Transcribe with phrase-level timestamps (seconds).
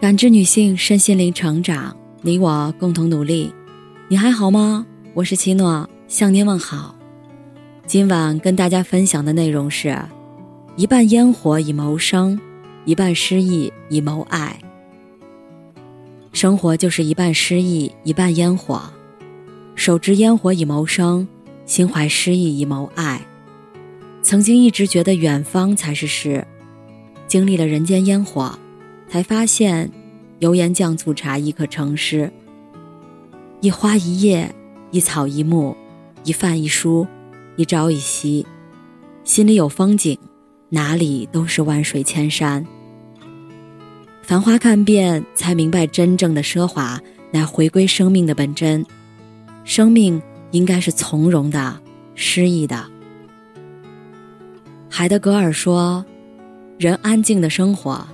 [0.00, 3.52] 感知女性身心灵成长，你我共同努力。
[4.06, 4.86] 你还好吗？
[5.12, 6.94] 我是七诺，向您问好。
[7.84, 9.98] 今晚跟大家分享的内容是：
[10.76, 12.38] 一半烟火以谋生，
[12.84, 14.56] 一半诗意以谋爱。
[16.32, 18.80] 生活就是一半诗意，一半烟火。
[19.74, 21.26] 手执烟火以谋生，
[21.66, 23.20] 心怀诗意以谋爱。
[24.22, 26.46] 曾经一直觉得远方才是诗，
[27.26, 28.56] 经历了人间烟火，
[29.08, 29.90] 才发现
[30.38, 32.30] 油盐酱醋茶亦可成诗。
[33.60, 34.54] 一花一叶，
[34.90, 35.76] 一草一木，
[36.24, 37.06] 一饭一书，
[37.56, 38.46] 一朝一夕，
[39.24, 40.16] 心里有风景，
[40.68, 42.64] 哪里都是万水千山。
[44.22, 47.00] 繁花看遍，才明白真正的奢华
[47.32, 48.84] 乃回归生命的本真。
[49.64, 51.80] 生命应该是从容的、
[52.14, 52.84] 诗意的。
[54.88, 56.04] 海德格尔说
[56.78, 58.06] ：“人安静的生活，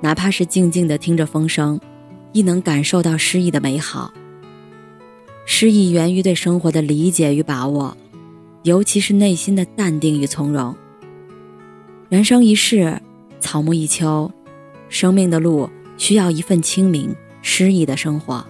[0.00, 1.80] 哪怕是静静的听着风声，
[2.32, 4.12] 亦能感受到诗意的美好。
[5.44, 7.96] 诗意源于对生活的理解与把握，
[8.62, 10.74] 尤其是内心的淡定与从容。
[12.08, 13.00] 人生一世，
[13.40, 14.30] 草木一秋。”
[14.88, 18.44] 生命的路需要一份清明、诗意的生活，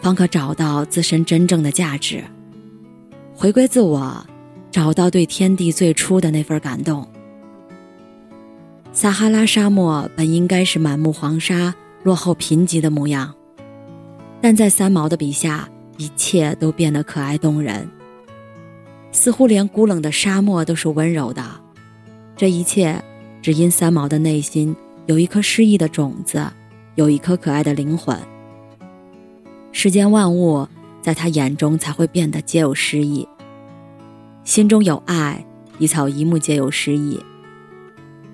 [0.00, 2.22] 方可找到自身真正的价值，
[3.34, 4.24] 回归自我，
[4.70, 7.04] 找到对天地最初的那份感动。
[9.00, 13.32] 撒哈拉沙漠本应该是满目黄沙、落后贫瘠的模样，
[14.40, 15.68] 但在三毛的笔下，
[15.98, 17.88] 一切都变得可爱动人，
[19.12, 21.44] 似乎连孤冷的沙漠都是温柔的。
[22.36, 23.00] 这一切，
[23.40, 24.74] 只因三毛的内心。
[25.06, 26.44] 有一颗诗意的种子，
[26.96, 28.18] 有一颗可爱的灵魂。
[29.70, 30.66] 世间万物
[31.00, 33.28] 在他眼中才会变得皆有诗意。
[34.42, 35.46] 心中有爱，
[35.78, 37.22] 一草一木皆有诗意。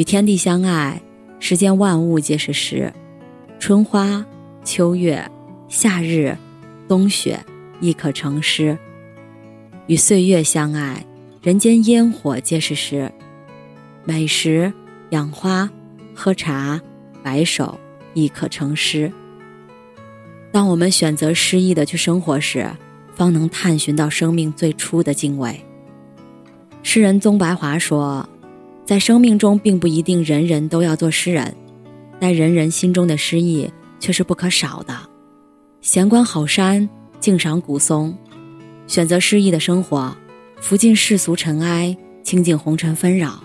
[0.00, 0.98] 与天地相爱，
[1.40, 2.90] 世间万物皆是诗。
[3.58, 4.24] 春花、
[4.64, 5.30] 秋月、
[5.68, 6.34] 夏日、
[6.88, 7.38] 冬雪
[7.82, 8.78] 亦可成诗。
[9.88, 11.04] 与岁月相爱，
[11.42, 13.12] 人间烟火皆是诗。
[14.06, 14.72] 美食、
[15.10, 15.68] 养花。
[16.14, 16.80] 喝茶，
[17.22, 17.78] 白首
[18.14, 19.12] 亦可成诗。
[20.50, 22.66] 当我们选择诗意的去生活时，
[23.14, 25.62] 方能探寻到生命最初的敬畏。
[26.82, 28.26] 诗人宗白华说
[28.90, 31.54] ：“在生命中，并不一定人人都要做诗人，
[32.18, 33.70] 但人人心中的诗意
[34.00, 34.92] 却是不可少的。
[35.80, 36.88] 闲观好山，
[37.20, 38.12] 静赏古松，
[38.88, 40.12] 选择诗意的生活，
[40.60, 43.40] 拂尽世俗尘埃，清净红尘纷扰。”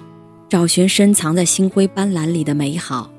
[0.49, 3.11] 找寻深藏在星辉斑斓里的美好。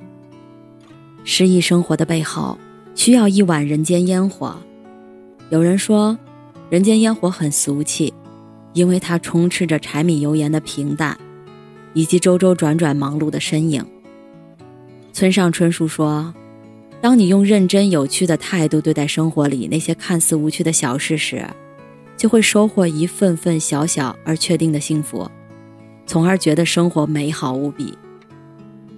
[1.22, 2.58] 诗意生活的背后，
[2.96, 4.56] 需要一碗人间烟火。
[5.50, 6.18] 有人说，
[6.70, 8.12] 人间烟火很俗气，
[8.72, 11.16] 因为它充斥着柴米油盐的平淡，
[11.96, 13.82] 以及周周转转忙碌的身影。
[15.14, 16.34] 村上春树说
[17.00, 21.42] ：“当你用认真有趣的态度对待生活里那些看似无趣的小事时，
[22.14, 25.26] 就会收获一份份小小而确定的幸福。”
[26.04, 27.96] 从而觉得生活美好无比。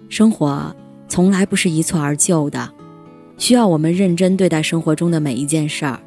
[0.08, 0.74] 生活
[1.06, 2.68] 从来不是一蹴而就的，
[3.38, 6.00] 需要我们认真对待生活中的每一件事儿，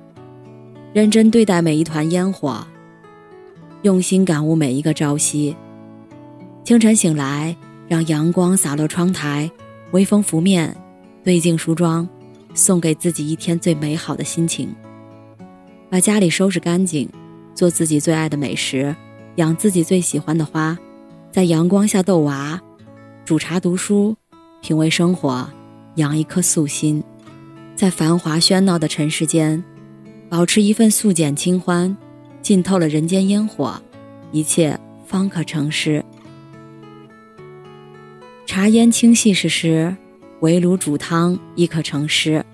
[0.93, 2.67] 认真对待每一团烟火，
[3.83, 5.55] 用心感悟每一个朝夕。
[6.63, 7.55] 清晨醒来，
[7.87, 9.49] 让阳光洒落窗台，
[9.91, 10.75] 微风拂面，
[11.23, 12.07] 对镜梳妆，
[12.53, 14.73] 送给自己一天最美好的心情。
[15.89, 17.09] 把家里收拾干净，
[17.55, 18.95] 做自己最爱的美食，
[19.37, 20.77] 养自己最喜欢的花。
[21.31, 22.61] 在阳光下逗娃，
[23.25, 24.15] 煮茶读书，
[24.61, 25.49] 品味生活，
[25.95, 27.03] 养一颗素心，
[27.75, 29.61] 在繁华喧闹的尘世间，
[30.29, 31.97] 保持一份素简清欢，
[32.43, 33.81] 浸透了人间烟火，
[34.31, 36.05] 一切方可成诗。
[38.51, 39.95] 茶烟清细是诗，
[40.41, 42.45] 围炉煮汤亦可成诗。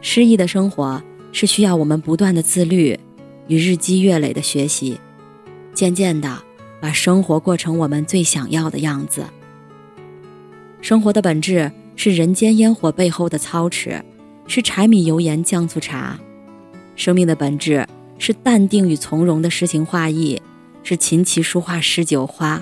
[0.00, 1.00] 诗意的生活
[1.30, 2.98] 是需要我们不断的自律
[3.46, 4.98] 与日积月累的学习，
[5.72, 6.42] 渐渐的。
[6.80, 9.24] 把生活过成我们最想要的样子。
[10.80, 14.04] 生活的本质是人间烟火背后的操持，
[14.48, 16.18] 是柴米油盐酱醋茶；
[16.96, 17.86] 生命的本质
[18.18, 20.42] 是淡定与从容的诗情画意，
[20.82, 22.60] 是琴棋书画诗酒花。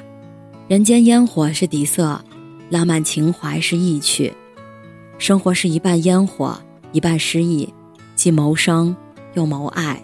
[0.68, 2.22] 人间烟火是底色，
[2.70, 4.32] 浪漫情怀是意趣。
[5.18, 6.58] 生活是一半烟火，
[6.92, 7.68] 一半诗意，
[8.14, 8.96] 既谋生
[9.34, 10.00] 又谋爱。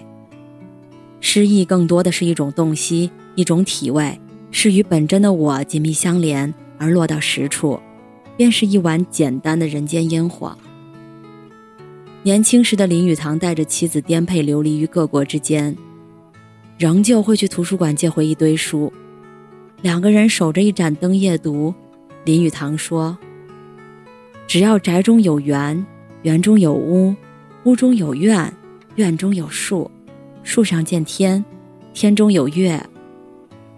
[1.21, 3.11] 诗意更多的是一种洞悉。
[3.37, 4.19] 一种体味，
[4.51, 7.79] 是与本真的我紧密相连而落到实处，
[8.35, 10.57] 便是一碗简单的人间烟火。
[12.23, 15.77] 年轻时的林语堂带着妻子颠沛流离于各国之间，
[16.79, 18.91] 仍旧会去图书馆借回一堆书。
[19.83, 21.75] 两个人守着一盏灯夜读。
[22.27, 23.17] 林语堂说
[24.49, 25.87] ：“只要宅中有园，
[26.23, 27.15] 园中有屋，
[27.63, 28.53] 屋中有院，
[28.97, 29.89] 院中有树，
[30.43, 31.45] 树上见天，
[31.95, 32.85] 天中有月，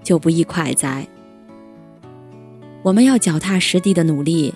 [0.03, 1.07] 就不易快哉？
[2.83, 4.55] 我们要脚踏实地的努力，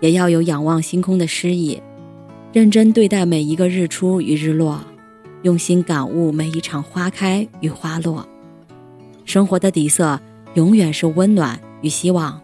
[0.00, 1.80] 也要有仰望星空的诗意，
[2.52, 4.84] 认真对待每一个日出与日落，
[5.44, 8.28] 用心感悟每一场花开与花落。
[9.24, 10.20] 生活的底色
[10.52, 12.38] 永远是温暖与希望，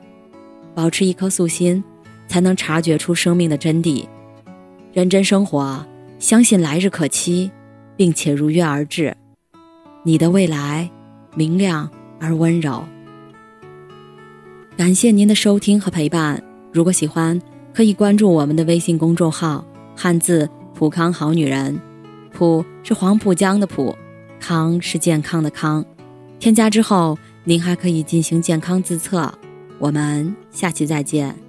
[0.76, 1.82] 保持一颗素心，
[2.28, 4.04] 才能察觉出生命的真谛。
[4.92, 5.82] 认真生活，
[6.18, 7.50] 相信来日可期，
[7.96, 9.16] 并且如约而至。
[10.02, 10.90] 你的未来
[11.34, 11.88] 明亮
[12.20, 12.84] 而温柔。
[14.76, 16.42] 感谢您的收听和陪伴。
[16.74, 17.40] 如果喜欢，
[17.72, 19.64] 可以关注我们的微信公众号
[19.96, 21.80] “汉字普康好女人”，
[22.34, 23.96] 普是黄浦江的浦，
[24.38, 25.82] 康是健康的康。
[26.38, 29.32] 添加之后，您还可以进行健康自测。
[29.78, 31.45] 我们下期再见。